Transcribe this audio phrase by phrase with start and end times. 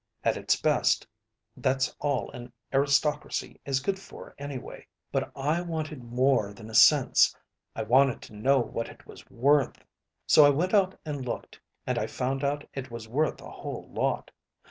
[0.23, 1.05] At its best,
[1.55, 4.87] that's all an aristocracy is good for anyway.
[5.11, 7.37] But I wanted more than a sense,
[7.75, 9.85] I wanted to know what it was worth.
[10.25, 13.91] So I went out and looked, and I found out it was worth a whole
[13.93, 14.31] lot.